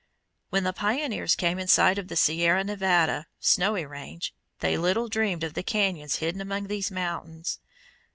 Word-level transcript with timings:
When 0.49 0.63
the 0.63 0.73
pioneers 0.73 1.35
came 1.35 1.59
in 1.59 1.67
sight 1.67 1.99
of 1.99 2.07
the 2.07 2.15
Sierra 2.15 2.63
Nevada 2.63 3.27
(snowy 3.39 3.85
range), 3.85 4.33
they 4.59 4.75
little 4.75 5.07
dreamed 5.07 5.43
of 5.43 5.53
the 5.53 5.63
cañons 5.63 6.15
hidden 6.15 6.41
among 6.41 6.65
these 6.69 6.89
mountains. 6.89 7.59